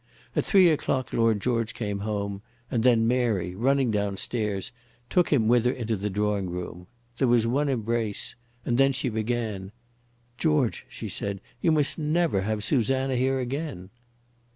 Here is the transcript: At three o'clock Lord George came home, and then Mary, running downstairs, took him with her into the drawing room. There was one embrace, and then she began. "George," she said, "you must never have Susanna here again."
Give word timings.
At 0.35 0.43
three 0.45 0.67
o'clock 0.69 1.13
Lord 1.13 1.39
George 1.39 1.75
came 1.75 1.99
home, 1.99 2.41
and 2.71 2.81
then 2.81 3.07
Mary, 3.07 3.53
running 3.53 3.91
downstairs, 3.91 4.71
took 5.11 5.31
him 5.31 5.47
with 5.47 5.65
her 5.65 5.71
into 5.71 5.95
the 5.95 6.09
drawing 6.09 6.49
room. 6.49 6.87
There 7.17 7.27
was 7.27 7.45
one 7.45 7.69
embrace, 7.69 8.33
and 8.65 8.79
then 8.79 8.93
she 8.93 9.09
began. 9.09 9.71
"George," 10.39 10.87
she 10.89 11.07
said, 11.07 11.39
"you 11.61 11.71
must 11.71 11.99
never 11.99 12.41
have 12.41 12.63
Susanna 12.63 13.15
here 13.15 13.37
again." 13.37 13.91